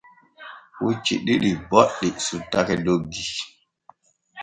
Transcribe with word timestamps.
Pucci 0.77 1.15
ɗiɗi 1.25 1.51
boɗɗi 1.69 2.07
sottake 2.25 2.75
doggi. 2.85 3.25